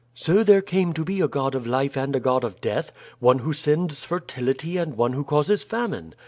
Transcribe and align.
"So 0.15 0.43
there 0.43 0.63
came 0.63 0.93
to 0.93 1.05
be 1.05 1.21
a 1.21 1.27
god 1.27 1.53
of 1.53 1.67
life 1.67 1.95
and 1.95 2.15
a 2.15 2.19
god 2.19 2.43
of 2.43 2.59
death, 2.59 2.91
one 3.19 3.37
who 3.37 3.53
sends 3.53 4.03
fertility 4.03 4.77
and 4.77 4.95
one 4.97 5.13
who 5.13 5.23
causes 5.23 5.61
famine. 5.61 6.15